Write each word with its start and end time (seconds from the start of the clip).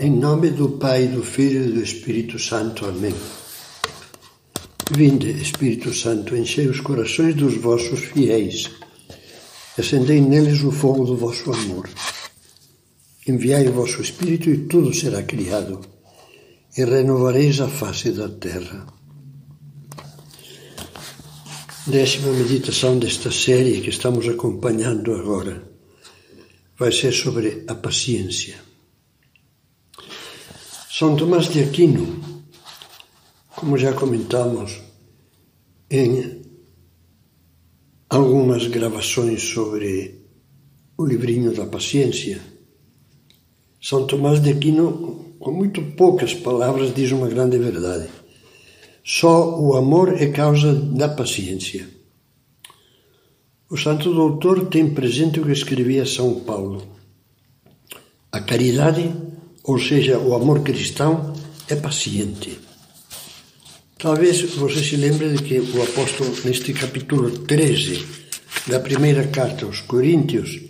Em 0.00 0.10
nome 0.10 0.50
do 0.50 0.70
Pai, 0.70 1.06
do 1.06 1.22
Filho 1.22 1.66
e 1.66 1.72
do 1.72 1.80
Espírito 1.80 2.36
Santo. 2.38 2.84
Amém. 2.84 3.14
Vinde, 4.90 5.30
Espírito 5.30 5.94
Santo, 5.94 6.36
enchei 6.36 6.66
os 6.66 6.80
corações 6.80 7.36
dos 7.36 7.56
vossos 7.56 8.00
fiéis, 8.00 8.70
acendei 9.78 10.20
neles 10.20 10.62
o 10.62 10.72
fogo 10.72 11.04
do 11.04 11.16
vosso 11.16 11.50
amor. 11.52 11.88
Enviai 13.26 13.68
o 13.68 13.72
vosso 13.72 14.02
Espírito 14.02 14.50
e 14.50 14.66
tudo 14.66 14.92
será 14.92 15.22
criado, 15.22 15.80
e 16.76 16.84
renovareis 16.84 17.60
a 17.60 17.68
face 17.68 18.10
da 18.10 18.28
terra. 18.28 18.86
Décima 21.86 22.32
meditação 22.32 22.98
desta 22.98 23.30
série 23.30 23.80
que 23.80 23.90
estamos 23.90 24.28
acompanhando 24.28 25.14
agora 25.14 25.62
vai 26.76 26.90
ser 26.90 27.12
sobre 27.12 27.64
a 27.68 27.74
paciência. 27.74 28.73
São 30.96 31.16
Tomás 31.16 31.48
de 31.48 31.60
Aquino, 31.60 32.20
como 33.56 33.76
já 33.76 33.92
comentamos 33.92 34.80
em 35.90 36.40
algumas 38.08 38.68
gravações 38.68 39.42
sobre 39.42 40.24
o 40.96 41.04
livrinho 41.04 41.52
da 41.52 41.66
paciência, 41.66 42.40
São 43.82 44.06
Tomás 44.06 44.40
de 44.40 44.50
Aquino, 44.50 45.34
com 45.40 45.50
muito 45.50 45.82
poucas 45.96 46.32
palavras, 46.32 46.94
diz 46.94 47.10
uma 47.10 47.26
grande 47.26 47.58
verdade. 47.58 48.08
Só 49.04 49.60
o 49.60 49.74
amor 49.74 50.22
é 50.22 50.28
causa 50.28 50.72
da 50.72 51.08
paciência. 51.08 51.88
O 53.68 53.76
Santo 53.76 54.14
Doutor 54.14 54.66
tem 54.66 54.94
presente 54.94 55.40
o 55.40 55.44
que 55.44 55.50
escrevia 55.50 56.06
São 56.06 56.38
Paulo. 56.44 56.86
A 58.30 58.40
caridade 58.40 59.12
ou 59.64 59.78
seja, 59.78 60.18
o 60.18 60.34
amor 60.34 60.60
cristão 60.60 61.32
é 61.68 61.74
paciente. 61.74 62.60
Talvez 63.98 64.42
você 64.56 64.84
se 64.84 64.96
lembre 64.96 65.30
de 65.32 65.42
que 65.42 65.58
o 65.58 65.82
apóstolo, 65.82 66.30
neste 66.44 66.74
capítulo 66.74 67.30
13 67.30 68.04
da 68.66 68.78
primeira 68.78 69.26
carta 69.28 69.64
aos 69.64 69.80
Coríntios, 69.80 70.60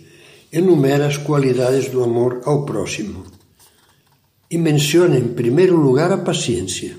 enumera 0.51 1.05
as 1.07 1.17
qualidades 1.17 1.89
do 1.89 2.01
amor 2.01 2.41
ao 2.45 2.63
próximo 2.63 3.25
e 4.49 4.57
menciona 4.57 5.17
em 5.17 5.33
primeiro 5.33 5.75
lugar 5.75 6.13
a 6.13 6.17
paciência. 6.17 6.95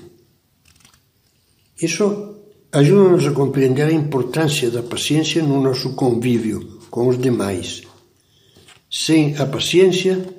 Isso 1.81 2.35
ajuda-nos 2.71 3.25
a 3.25 3.31
compreender 3.31 3.87
a 3.87 3.91
importância 3.91 4.69
da 4.69 4.83
paciência 4.83 5.41
no 5.41 5.59
nosso 5.59 5.95
convívio 5.95 6.81
com 6.91 7.07
os 7.07 7.17
demais. 7.17 7.81
Sem 8.91 9.35
a 9.37 9.45
paciência, 9.47 10.36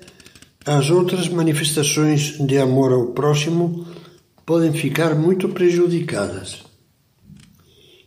as 0.69 0.91
outras 0.91 1.31
manifestações 1.31 2.37
de 2.39 2.59
amor 2.59 2.93
ao 2.93 3.07
próximo 3.07 3.87
podem 4.45 4.71
ficar 4.75 5.15
muito 5.15 5.49
prejudicadas. 5.49 6.59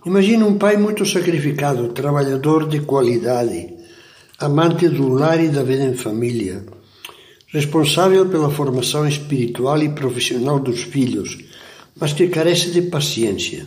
Imagine 0.06 0.44
um 0.44 0.59
pai 0.59 0.78
muito 0.78 1.03
sacrificado, 1.03 1.88
trabalhador 1.88 2.70
de 2.70 2.81
qualidade, 2.81 3.73
amante 4.38 4.88
do 4.90 5.08
lar 5.09 5.44
e 5.44 5.50
da 5.50 5.64
vida 5.64 5.86
em 5.86 5.95
família, 5.95 6.64
responsável 7.48 8.30
pela 8.30 8.52
formação 8.52 9.08
espiritual 9.08 9.81
e 9.81 9.90
profissional 9.90 10.59
dos 10.59 10.84
filhos, 10.84 11.40
mas 12.00 12.14
que 12.14 12.28
carece 12.28 12.70
de 12.70 12.84
paciência. 12.84 13.66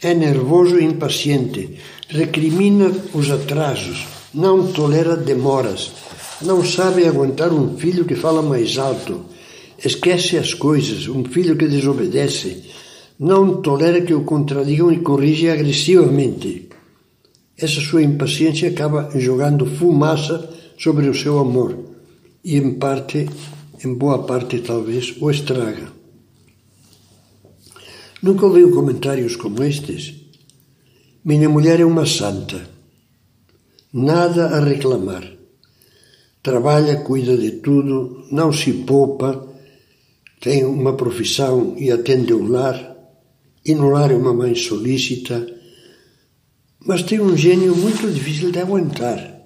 É 0.00 0.14
nervoso 0.14 0.78
e 0.78 0.84
impaciente, 0.84 1.76
recrimina 2.08 2.88
os 3.14 3.32
atrasos, 3.32 4.06
não 4.32 4.72
tolera 4.72 5.16
demoras, 5.16 6.01
não 6.44 6.64
sabe 6.64 7.06
aguentar 7.06 7.52
um 7.52 7.76
filho 7.76 8.04
que 8.04 8.14
fala 8.14 8.42
mais 8.42 8.78
alto, 8.78 9.24
esquece 9.84 10.36
as 10.36 10.54
coisas, 10.54 11.08
um 11.08 11.24
filho 11.24 11.56
que 11.56 11.66
desobedece, 11.66 12.64
não 13.18 13.60
tolera 13.60 14.00
que 14.00 14.14
o 14.14 14.24
contradigam 14.24 14.92
e 14.92 15.00
corrige 15.00 15.48
agressivamente. 15.48 16.68
Essa 17.56 17.80
sua 17.80 18.02
impaciência 18.02 18.68
acaba 18.68 19.10
jogando 19.14 19.66
fumaça 19.66 20.48
sobre 20.78 21.08
o 21.08 21.14
seu 21.14 21.38
amor 21.38 21.78
e, 22.44 22.56
em 22.56 22.74
parte, 22.74 23.28
em 23.84 23.94
boa 23.94 24.24
parte 24.24 24.58
talvez, 24.60 25.14
o 25.20 25.30
estraga. 25.30 25.92
Nunca 28.22 28.46
ouviu 28.46 28.72
comentários 28.72 29.36
como 29.36 29.62
estes? 29.62 30.14
Minha 31.24 31.48
mulher 31.48 31.80
é 31.80 31.84
uma 31.84 32.06
santa. 32.06 32.70
Nada 33.92 34.46
a 34.56 34.60
reclamar 34.60 35.41
trabalha, 36.42 36.96
cuida 36.96 37.36
de 37.36 37.52
tudo, 37.52 38.26
não 38.30 38.52
se 38.52 38.72
poupa, 38.72 39.48
tem 40.40 40.64
uma 40.64 40.94
profissão 40.94 41.76
e 41.78 41.90
atende 41.90 42.34
o 42.34 42.44
lar, 42.44 42.96
e 43.64 43.74
no 43.74 43.90
lar 43.90 44.10
é 44.10 44.16
uma 44.16 44.34
mãe 44.34 44.54
solícita, 44.54 45.46
mas 46.84 47.02
tem 47.02 47.20
um 47.20 47.36
gênio 47.36 47.76
muito 47.76 48.10
difícil 48.10 48.50
de 48.50 48.58
aguentar. 48.58 49.40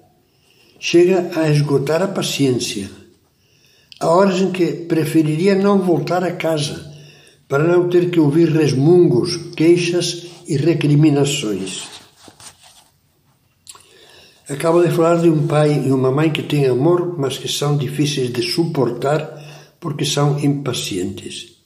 Chega 0.79 1.31
a 1.39 1.49
esgotar 1.49 2.01
a 2.01 2.07
paciência. 2.07 2.89
Há 3.99 4.09
horas 4.09 4.41
em 4.41 4.51
que 4.51 4.65
preferiria 4.65 5.53
não 5.53 5.79
voltar 5.79 6.23
a 6.23 6.31
casa, 6.31 6.93
para 7.47 7.63
não 7.63 7.89
ter 7.89 8.09
que 8.09 8.19
ouvir 8.19 8.49
resmungos, 8.49 9.37
queixas 9.55 10.25
e 10.47 10.57
recriminações. 10.57 11.83
Acabo 14.49 14.81
de 14.81 14.89
falar 14.95 15.17
de 15.21 15.29
um 15.29 15.45
pai 15.45 15.87
e 15.87 15.91
uma 15.91 16.09
mãe 16.09 16.31
que 16.31 16.41
têm 16.41 16.67
amor, 16.67 17.19
mas 17.19 17.37
que 17.37 17.49
são 17.49 17.75
difíceis 17.75 18.31
de 18.31 18.41
suportar 18.41 19.75
porque 19.77 20.05
são 20.05 20.39
impacientes. 20.39 21.57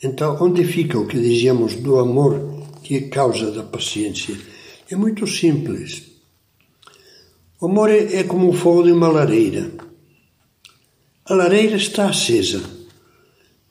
Então, 0.00 0.38
onde 0.40 0.64
fica 0.64 0.96
o 0.96 1.06
que 1.08 1.18
dizíamos 1.18 1.74
do 1.74 1.98
amor 1.98 2.62
que 2.84 2.96
é 2.96 3.00
causa 3.08 3.50
da 3.50 3.64
paciência? 3.64 4.38
É 4.88 4.94
muito 4.94 5.26
simples. 5.26 6.04
O 7.60 7.66
amor 7.66 7.90
é, 7.90 8.18
é 8.18 8.22
como 8.22 8.50
o 8.50 8.52
fogo 8.52 8.84
de 8.84 8.92
uma 8.92 9.08
lareira. 9.08 9.68
A 11.24 11.34
lareira 11.34 11.76
está 11.76 12.08
acesa, 12.08 12.62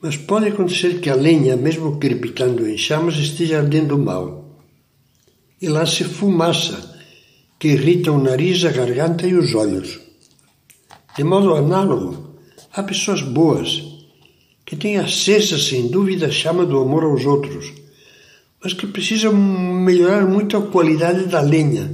mas 0.02 0.18
pode 0.18 0.48
acontecer 0.48 1.00
que 1.00 1.10
a 1.10 1.16
lenha, 1.16 1.56
mesmo 1.56 1.98
crepitando 2.00 2.68
em 2.68 2.78
chamas, 2.78 3.16
esteja 3.16 3.60
ardendo 3.60 3.98
mal. 3.98 4.60
E 5.62 5.70
lá 5.70 5.86
se 5.86 6.04
fumaça 6.04 6.95
que 7.60 7.70
irrita 7.70 8.12
o 8.12 8.22
nariz, 8.22 8.64
a 8.66 8.72
garganta 8.72 9.26
e 9.26 9.34
os 9.34 9.56
olhos. 9.56 10.00
De 11.16 11.24
modo 11.24 11.56
análogo, 11.56 12.36
há 12.74 12.84
pessoas 12.84 13.22
boas 13.22 13.84
que 14.66 14.76
têm 14.76 14.98
acesa, 14.98 15.58
sem 15.58 15.88
dúvida, 15.88 16.28
a 16.28 16.32
chama 16.32 16.66
do 16.66 16.80
amor 16.80 17.04
aos 17.04 17.26
outros, 17.26 17.72
mas 18.62 18.74
que 18.74 18.88
precisam 18.88 19.34
melhorar 19.34 20.26
muito 20.26 20.58
a 20.58 20.62
qualidade 20.68 21.28
da 21.28 21.40
lenha, 21.40 21.90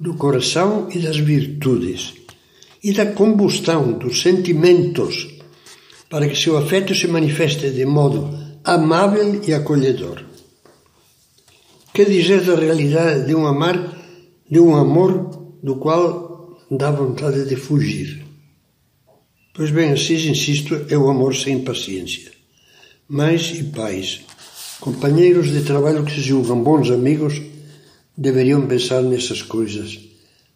do 0.00 0.14
coração 0.14 0.88
e 0.92 0.98
das 0.98 1.18
virtudes, 1.18 2.14
e 2.82 2.92
da 2.92 3.06
combustão 3.06 3.92
dos 3.92 4.22
sentimentos, 4.22 5.28
para 6.08 6.28
que 6.28 6.36
seu 6.36 6.56
afeto 6.56 6.94
se 6.94 7.06
manifeste 7.06 7.70
de 7.70 7.84
modo 7.84 8.30
amável 8.64 9.40
e 9.46 9.52
acolhedor. 9.52 10.24
Que 11.92 12.04
dizer 12.04 12.42
da 12.42 12.56
realidade 12.56 13.26
de 13.26 13.34
um 13.34 13.46
amar 13.46 13.93
de 14.54 14.60
um 14.60 14.76
amor 14.76 15.58
do 15.64 15.74
qual 15.74 16.56
dá 16.70 16.88
vontade 16.88 17.44
de 17.44 17.56
fugir. 17.56 18.24
Pois 19.52 19.72
bem, 19.72 19.90
assim 19.90 20.14
insisto, 20.30 20.86
é 20.88 20.96
o 20.96 21.10
amor 21.10 21.34
sem 21.34 21.64
paciência. 21.64 22.30
Mães 23.08 23.50
e 23.58 23.64
pais, 23.64 24.20
companheiros 24.78 25.50
de 25.50 25.62
trabalho 25.62 26.04
que 26.04 26.12
se 26.12 26.20
julgam 26.20 26.62
bons 26.62 26.88
amigos, 26.88 27.42
deveriam 28.16 28.64
pensar 28.68 29.02
nessas 29.02 29.42
coisas, 29.42 29.98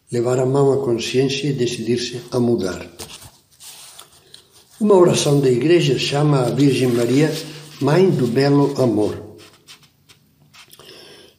levar 0.09 0.39
a 0.39 0.45
mão 0.45 0.71
à 0.71 0.77
consciência 0.77 1.49
e 1.49 1.53
decidir-se 1.53 2.21
a 2.31 2.39
mudar. 2.39 2.89
Uma 4.79 4.95
oração 4.95 5.41
da 5.41 5.51
igreja 5.51 5.99
chama 5.99 6.43
a 6.43 6.49
Virgem 6.51 6.87
Maria 6.87 7.29
Mãe 7.81 8.09
do 8.09 8.27
Belo 8.27 8.81
Amor. 8.81 9.28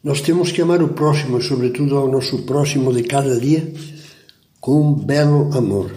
Nós 0.03 0.23
temos 0.23 0.51
que 0.51 0.63
amar 0.63 0.83
o 0.83 0.89
próximo, 0.89 1.43
sobretudo 1.43 1.95
ao 1.95 2.11
nosso 2.11 2.39
próximo 2.45 2.91
de 2.91 3.03
cada 3.03 3.39
dia, 3.39 3.71
com 4.59 4.81
um 4.81 4.95
belo 4.95 5.55
amor. 5.55 5.95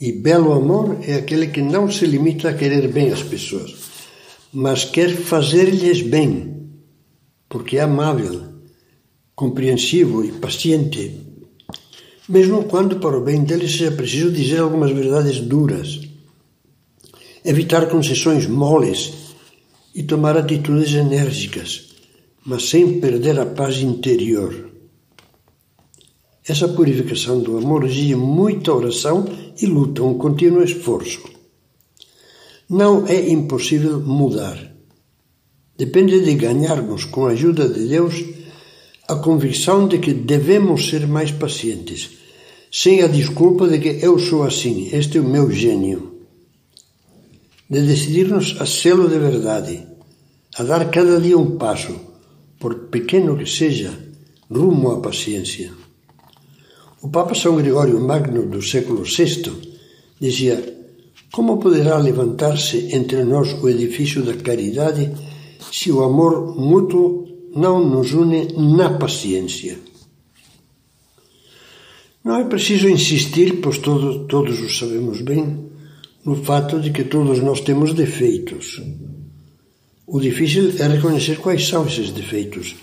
E 0.00 0.12
belo 0.12 0.54
amor 0.54 0.96
é 1.02 1.16
aquele 1.16 1.48
que 1.48 1.60
não 1.60 1.90
se 1.90 2.06
limita 2.06 2.48
a 2.48 2.54
querer 2.54 2.90
bem 2.90 3.12
as 3.12 3.22
pessoas, 3.22 3.74
mas 4.50 4.82
quer 4.82 5.14
fazer-lhes 5.14 6.00
bem, 6.00 6.70
porque 7.50 7.76
é 7.76 7.82
amável, 7.82 8.44
compreensivo 9.34 10.24
e 10.24 10.32
paciente, 10.32 11.20
mesmo 12.26 12.64
quando 12.64 12.98
para 12.98 13.18
o 13.18 13.22
bem 13.22 13.44
deles 13.44 13.72
seja 13.72 13.92
preciso 13.92 14.32
dizer 14.32 14.60
algumas 14.60 14.90
verdades 14.90 15.38
duras, 15.38 16.00
evitar 17.44 17.90
concessões 17.90 18.46
moles 18.46 19.12
e 19.94 20.02
tomar 20.02 20.34
atitudes 20.38 20.94
enérgicas 20.94 21.89
mas 22.44 22.68
sem 22.68 23.00
perder 23.00 23.38
a 23.38 23.46
paz 23.46 23.78
interior. 23.78 24.70
Essa 26.46 26.68
purificação 26.68 27.40
do 27.40 27.58
amor 27.58 27.84
exige 27.84 28.14
muita 28.14 28.72
oração 28.72 29.24
e 29.60 29.66
luta, 29.66 30.02
um 30.02 30.14
contínuo 30.14 30.62
esforço. 30.62 31.22
Não 32.68 33.06
é 33.06 33.30
impossível 33.30 34.00
mudar. 34.00 34.58
Depende 35.76 36.20
de 36.20 36.34
ganharmos, 36.34 37.04
com 37.04 37.26
a 37.26 37.30
ajuda 37.30 37.68
de 37.68 37.86
Deus, 37.88 38.24
a 39.08 39.16
convicção 39.16 39.86
de 39.88 39.98
que 39.98 40.12
devemos 40.12 40.88
ser 40.88 41.06
mais 41.06 41.30
pacientes, 41.30 42.10
sem 42.70 43.02
a 43.02 43.06
desculpa 43.06 43.68
de 43.68 43.78
que 43.78 44.04
eu 44.04 44.18
sou 44.18 44.44
assim, 44.44 44.88
este 44.92 45.18
é 45.18 45.20
o 45.20 45.24
meu 45.24 45.50
gênio. 45.50 46.20
De 47.68 47.82
decidirmos 47.82 48.56
a 48.60 48.66
sê-lo 48.66 49.08
de 49.08 49.18
verdade, 49.18 49.86
a 50.56 50.62
dar 50.62 50.90
cada 50.90 51.20
dia 51.20 51.38
um 51.38 51.56
passo, 51.56 52.09
por 52.60 52.90
pequeno 52.92 53.38
que 53.38 53.46
seja, 53.46 53.90
rumo 54.50 54.90
à 54.90 55.00
paciência. 55.00 55.72
O 57.00 57.08
Papa 57.08 57.34
São 57.34 57.56
Gregório 57.56 57.98
Magno 57.98 58.46
do 58.46 58.60
século 58.60 59.02
VI 59.02 59.50
dizia: 60.20 60.56
Como 61.32 61.58
poderá 61.58 61.96
levantar-se 61.96 62.94
entre 62.94 63.24
nós 63.24 63.54
o 63.54 63.68
edifício 63.68 64.22
da 64.22 64.34
caridade 64.34 65.10
se 65.72 65.90
o 65.90 66.02
amor 66.02 66.54
mútuo 66.54 67.26
não 67.56 67.82
nos 67.88 68.12
une 68.12 68.52
na 68.76 68.90
paciência? 68.98 69.78
Não 72.22 72.36
é 72.36 72.44
preciso 72.44 72.86
insistir, 72.86 73.62
pois 73.62 73.78
todos, 73.78 74.26
todos 74.28 74.60
o 74.60 74.68
sabemos 74.68 75.22
bem, 75.22 75.70
no 76.22 76.36
fato 76.44 76.78
de 76.78 76.90
que 76.90 77.04
todos 77.04 77.40
nós 77.40 77.62
temos 77.62 77.94
defeitos. 77.94 78.82
O 80.12 80.18
difícil 80.18 80.74
é 80.80 80.88
reconhecer 80.88 81.38
quais 81.38 81.68
são 81.68 81.86
esses 81.86 82.10
defeitos, 82.10 82.74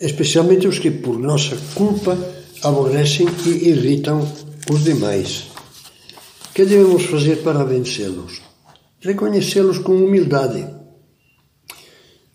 especialmente 0.00 0.66
os 0.66 0.78
que, 0.78 0.90
por 0.90 1.18
nossa 1.18 1.54
culpa, 1.74 2.16
aborrecem 2.62 3.26
e 3.44 3.68
irritam 3.68 4.26
os 4.70 4.82
demais. 4.82 5.48
Que 6.54 6.64
devemos 6.64 7.04
fazer 7.04 7.42
para 7.42 7.62
vencê-los? 7.62 8.40
Reconhecê-los 9.00 9.80
com 9.80 9.96
humildade. 9.96 10.66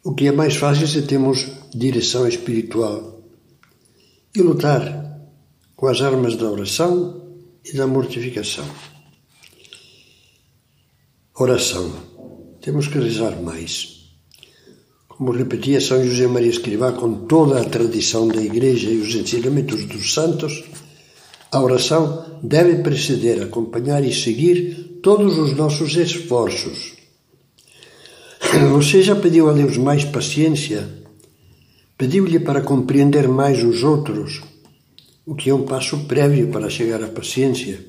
O 0.04 0.14
que 0.14 0.28
é 0.28 0.32
mais 0.32 0.56
fácil 0.56 0.88
se 0.88 1.02
temos 1.02 1.48
direção 1.74 2.28
espiritual. 2.28 3.24
E 4.36 4.42
lutar 4.44 5.20
com 5.76 5.88
as 5.88 6.00
armas 6.00 6.36
da 6.36 6.46
oração 6.46 7.40
e 7.66 7.76
da 7.76 7.88
mortificação. 7.88 8.70
Oração. 11.34 11.92
Temos 12.62 12.88
que 12.88 13.00
rezar 13.00 13.42
mais. 13.42 14.01
Como 15.18 15.32
repetia 15.32 15.82
São 15.82 16.04
José 16.04 16.26
Maria 16.28 16.50
Escrivá 16.50 16.94
com 16.94 17.26
toda 17.26 17.60
a 17.60 17.66
tradição 17.66 18.28
da 18.28 18.42
Igreja 18.42 18.90
e 18.90 18.98
os 18.98 19.14
ensinamentos 19.14 19.86
dos 19.86 20.14
santos, 20.14 20.64
a 21.52 21.62
oração 21.62 22.40
deve 22.42 22.82
preceder, 22.82 23.42
acompanhar 23.44 24.04
e 24.06 24.14
seguir 24.14 25.00
todos 25.04 25.38
os 25.38 25.54
nossos 25.54 25.96
esforços. 25.98 26.94
Você 28.72 29.04
já 29.04 29.16
pediu 29.16 29.50
a 29.50 29.54
Deus 29.54 29.78
mais 29.78 30.06
paciência? 30.06 30.88
Pediu-lhe 31.98 32.40
para 32.40 32.62
compreender 32.62 33.28
mais 33.28 33.62
os 33.64 33.84
outros, 33.84 34.42
o 35.26 35.36
que 35.36 35.50
é 35.50 35.54
um 35.54 35.64
passo 35.64 36.06
prévio 36.06 36.48
para 36.48 36.70
chegar 36.70 37.04
à 37.04 37.08
paciência. 37.08 37.86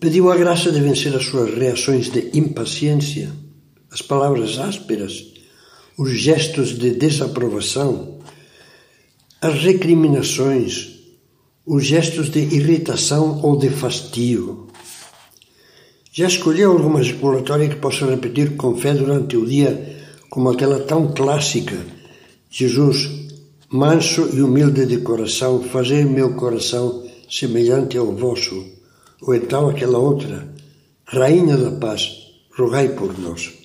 Pediu 0.00 0.32
a 0.32 0.36
graça 0.36 0.72
de 0.72 0.80
vencer 0.80 1.14
as 1.14 1.24
suas 1.24 1.54
reações 1.54 2.10
de 2.10 2.30
impaciência, 2.36 3.30
as 3.90 4.02
palavras 4.02 4.58
ásperas, 4.58 5.31
os 6.02 6.10
gestos 6.10 6.76
de 6.76 6.90
desaprovação, 6.90 8.18
as 9.40 9.62
recriminações, 9.62 10.98
os 11.64 11.84
gestos 11.84 12.28
de 12.28 12.40
irritação 12.40 13.40
ou 13.40 13.56
de 13.56 13.70
fastio. 13.70 14.66
Já 16.12 16.26
escolheu 16.26 16.72
alguma 16.72 17.00
exploratória 17.00 17.68
que 17.68 17.76
possa 17.76 18.04
repetir 18.06 18.56
com 18.56 18.74
fé 18.74 18.94
durante 18.94 19.36
o 19.36 19.46
dia, 19.46 19.70
como 20.28 20.50
aquela 20.50 20.80
tão 20.80 21.12
clássica? 21.12 21.78
Jesus, 22.50 23.08
manso 23.70 24.28
e 24.34 24.42
humilde 24.42 24.84
de 24.86 24.98
coração, 24.98 25.62
fazei 25.62 26.04
meu 26.04 26.34
coração 26.34 27.04
semelhante 27.30 27.96
ao 27.96 28.10
vosso. 28.12 28.60
Ou 29.20 29.36
então 29.36 29.68
aquela 29.68 29.98
outra, 29.98 30.52
Rainha 31.06 31.56
da 31.56 31.70
Paz, 31.70 32.10
rogai 32.56 32.88
por 32.88 33.16
nós. 33.20 33.61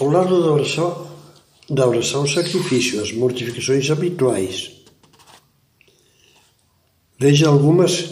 Ao 0.00 0.08
lado 0.08 0.42
da 0.42 0.50
oração, 0.50 1.10
da 1.68 1.86
oração 1.86 2.26
sacrifício, 2.26 3.02
as 3.02 3.12
mortificações 3.12 3.90
habituais. 3.90 4.72
Veja 7.18 7.48
algumas 7.48 8.10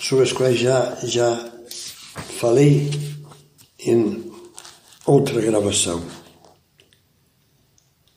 sobre 0.00 0.24
as 0.24 0.32
quais 0.32 0.58
já, 0.58 0.96
já 1.04 1.52
falei 2.38 2.90
em 3.80 4.32
outra 5.04 5.40
gravação. 5.40 6.02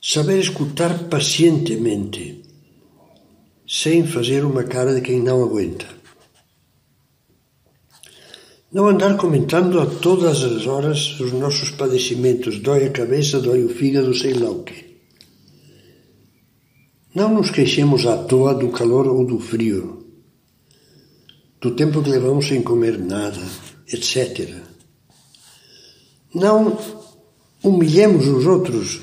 Saber 0.01 0.39
escutar 0.39 1.09
pacientemente, 1.09 2.43
sem 3.67 4.05
fazer 4.05 4.45
uma 4.45 4.63
cara 4.63 4.93
de 4.93 5.01
quem 5.01 5.21
não 5.21 5.43
aguenta. 5.43 6.00
Não 8.71 8.87
andar 8.87 9.17
comentando 9.17 9.81
a 9.81 9.85
todas 9.85 10.43
as 10.43 10.65
horas 10.65 11.19
os 11.19 11.33
nossos 11.33 11.71
padecimentos, 11.71 12.59
dói 12.59 12.85
a 12.85 12.89
cabeça, 12.89 13.41
dói 13.41 13.65
o 13.65 13.69
fígado, 13.69 14.13
sei 14.15 14.33
lá 14.33 14.49
o 14.49 14.63
quê. 14.63 14.91
Não 17.13 17.33
nos 17.33 17.51
queixemos 17.51 18.05
à 18.05 18.17
toa 18.17 18.53
do 18.53 18.69
calor 18.69 19.07
ou 19.07 19.25
do 19.25 19.39
frio, 19.39 20.05
do 21.59 21.71
tempo 21.71 22.01
que 22.01 22.09
levamos 22.09 22.47
sem 22.47 22.61
comer 22.61 22.97
nada, 22.97 23.41
etc. 23.91 24.49
Não 26.33 26.79
humilhemos 27.61 28.25
os 28.25 28.45
outros 28.45 29.01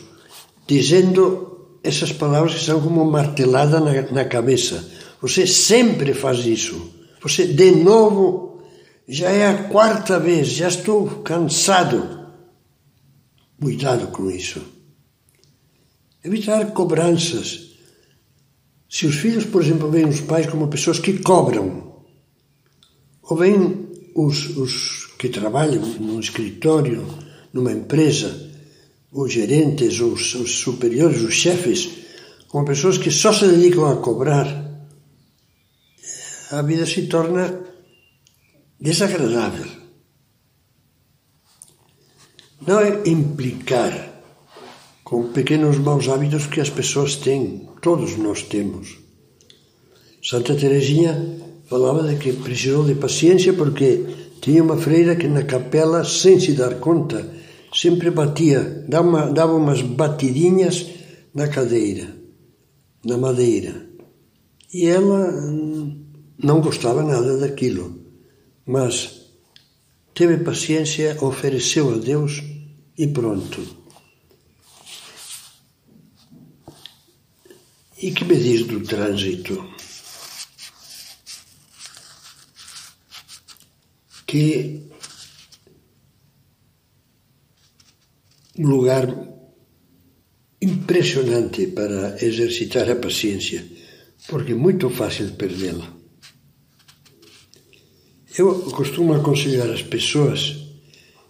dizendo 0.66 1.78
essas 1.84 2.10
palavras 2.10 2.54
que 2.54 2.64
são 2.64 2.80
como 2.80 3.04
martelada 3.04 3.80
na, 3.80 4.00
na 4.10 4.24
cabeça. 4.24 4.82
Você 5.20 5.46
sempre 5.46 6.14
faz 6.14 6.46
isso. 6.46 6.90
Você 7.20 7.46
de 7.46 7.72
novo 7.72 8.47
já 9.08 9.30
é 9.30 9.46
a 9.46 9.64
quarta 9.64 10.20
vez, 10.20 10.48
já 10.48 10.68
estou 10.68 11.22
cansado. 11.22 12.28
Cuidado 13.58 14.08
com 14.08 14.30
isso. 14.30 14.62
Evitar 16.22 16.72
cobranças. 16.72 17.70
Se 18.88 19.06
os 19.06 19.16
filhos, 19.16 19.46
por 19.46 19.62
exemplo, 19.62 19.90
veem 19.90 20.08
os 20.08 20.20
pais 20.20 20.46
como 20.46 20.68
pessoas 20.68 20.98
que 20.98 21.18
cobram, 21.20 22.04
ou 23.22 23.36
veem 23.36 23.88
os, 24.14 24.56
os 24.56 25.06
que 25.18 25.28
trabalham 25.30 25.82
num 25.98 26.20
escritório, 26.20 27.06
numa 27.52 27.72
empresa, 27.72 28.50
os 29.10 29.32
gerentes, 29.32 30.00
os, 30.00 30.34
os 30.34 30.58
superiores, 30.58 31.22
os 31.22 31.34
chefes, 31.34 31.90
como 32.48 32.66
pessoas 32.66 32.98
que 32.98 33.10
só 33.10 33.32
se 33.32 33.46
dedicam 33.46 33.90
a 33.90 33.96
cobrar, 33.96 34.46
a 36.50 36.62
vida 36.62 36.86
se 36.86 37.06
torna 37.06 37.68
desagradável. 38.80 39.66
Não 42.66 42.80
é 42.80 43.08
implicar 43.08 44.22
com 45.02 45.32
pequenos 45.32 45.78
maus 45.78 46.08
hábitos 46.08 46.46
que 46.46 46.60
as 46.60 46.70
pessoas 46.70 47.16
têm, 47.16 47.68
todos 47.80 48.16
nós 48.16 48.42
temos. 48.42 48.98
Santa 50.22 50.54
Teresinha 50.54 51.38
falava 51.66 52.06
de 52.06 52.16
que 52.16 52.32
precisou 52.32 52.84
de 52.84 52.94
paciência 52.94 53.52
porque 53.52 54.04
tinha 54.40 54.62
uma 54.62 54.76
freira 54.76 55.16
que 55.16 55.26
na 55.26 55.44
capela, 55.44 56.04
sem 56.04 56.38
se 56.38 56.52
dar 56.52 56.78
conta, 56.78 57.26
sempre 57.72 58.10
batia, 58.10 58.84
dava, 58.88 59.32
dava 59.32 59.54
umas 59.54 59.82
batidinhas 59.82 60.86
na 61.34 61.48
cadeira, 61.48 62.14
na 63.04 63.16
madeira. 63.16 63.88
E 64.72 64.86
ela 64.86 65.30
hum, 65.30 66.04
não 66.42 66.60
gostava 66.60 67.02
nada 67.02 67.38
daquilo 67.38 68.07
mas 68.68 69.32
teve 70.14 70.44
paciência, 70.44 71.16
ofereceu 71.24 71.94
a 71.94 71.96
Deus 71.96 72.42
e 72.98 73.06
pronto. 73.06 73.60
E 78.02 78.12
que 78.12 78.24
me 78.26 78.36
diz 78.36 78.66
do 78.66 78.80
trânsito? 78.82 79.72
Que 84.26 84.82
um 88.58 88.66
lugar 88.66 89.06
impressionante 90.60 91.68
para 91.68 92.22
exercitar 92.22 92.90
a 92.90 92.96
paciência, 92.96 93.66
porque 94.28 94.52
é 94.52 94.54
muito 94.54 94.90
fácil 94.90 95.32
perdê-la. 95.32 95.97
Eu 98.38 98.54
costumo 98.70 99.14
aconselhar 99.14 99.68
as 99.68 99.82
pessoas 99.82 100.54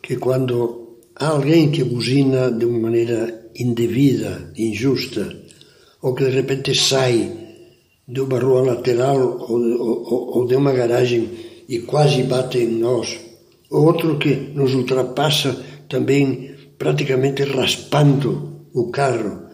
que 0.03 0.17
quando 0.17 0.99
há 1.17 1.29
alguém 1.29 1.71
que 1.71 1.83
buzina 1.83 2.51
de 2.51 2.67
uma 2.67 2.81
maneira 2.81 3.51
indevida, 3.57 4.53
injusta, 4.55 5.35
ou 6.03 6.15
que 6.15 6.25
de 6.25 6.31
repente 6.31 6.75
sai 6.75 7.33
de 8.07 8.21
uma 8.21 8.39
rua 8.39 8.61
lateral 8.61 9.39
ou, 9.49 9.59
ou, 9.59 10.37
ou 10.37 10.47
de 10.47 10.55
uma 10.55 10.75
garagem 10.75 11.31
e 11.67 11.79
quase 11.79 12.25
bate 12.25 12.59
em 12.59 12.79
nós, 12.79 13.19
outro 13.71 14.19
que 14.19 14.35
nos 14.55 14.75
ultrapassa 14.75 15.65
também 15.89 16.57
praticamente 16.77 17.43
raspando 17.45 18.67
o 18.75 18.91
carro, 18.91 19.45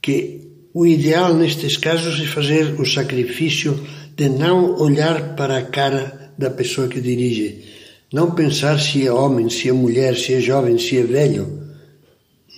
que 0.00 0.40
o 0.72 0.86
ideal 0.86 1.34
nestes 1.34 1.76
casos 1.76 2.18
é 2.18 2.24
fazer 2.24 2.80
o 2.80 2.86
sacrifício 2.86 3.78
de 4.16 4.30
não 4.30 4.74
olhar 4.80 5.36
para 5.36 5.58
a 5.58 5.66
cara 5.66 6.21
da 6.42 6.50
pessoa 6.50 6.88
que 6.88 7.00
dirige, 7.00 7.64
não 8.12 8.34
pensar 8.34 8.78
se 8.78 9.06
é 9.06 9.12
homem, 9.12 9.48
se 9.48 9.68
é 9.68 9.72
mulher, 9.72 10.16
se 10.16 10.34
é 10.34 10.40
jovem, 10.40 10.78
se 10.78 10.98
é 10.98 11.02
velho. 11.02 11.46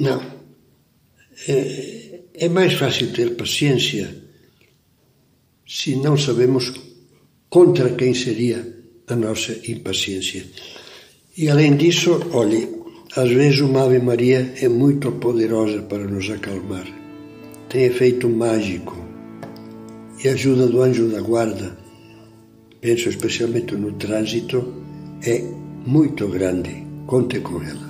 Não. 0.01 0.21
É, 1.47 2.21
é 2.35 2.49
mais 2.49 2.75
fácil 2.75 3.13
ter 3.13 3.37
paciência 3.37 4.23
se 5.67 5.97
não 5.97 6.17
sabemos 6.17 6.73
contra 7.49 7.91
quem 7.91 8.13
seria 8.15 8.67
a 9.07 9.15
nossa 9.15 9.53
impaciência. 9.71 10.45
E 11.37 11.49
além 11.49 11.77
disso, 11.77 12.21
olhe, 12.33 12.69
às 13.17 13.31
vezes 13.31 13.61
uma 13.61 13.85
Ave 13.85 13.99
Maria 13.99 14.55
é 14.61 14.69
muito 14.69 15.13
poderosa 15.13 15.83
para 15.83 16.05
nos 16.07 16.29
acalmar. 16.31 16.87
Tem 17.69 17.85
efeito 17.85 18.29
mágico. 18.29 18.97
E 20.23 20.29
ajuda 20.29 20.67
do 20.67 20.81
anjo 20.81 21.09
da 21.09 21.21
guarda, 21.21 21.77
penso 22.85 23.09
especialmente 23.09 23.75
no 23.77 23.93
trânsito, 23.93 24.59
é 25.23 25.43
muito 25.87 26.29
grande. 26.29 26.87
Conte 27.07 27.41
com 27.41 27.63
ela. 27.63 27.84